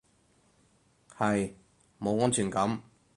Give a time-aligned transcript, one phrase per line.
[1.15, 1.53] 係，
[1.99, 2.81] 冇安全感